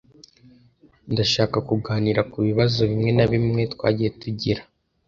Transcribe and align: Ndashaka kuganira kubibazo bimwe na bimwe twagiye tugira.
Ndashaka 1.11 1.57
kuganira 1.67 2.21
kubibazo 2.31 2.79
bimwe 2.89 3.11
na 3.17 3.25
bimwe 3.31 3.61
twagiye 3.73 4.09
tugira. 4.21 4.61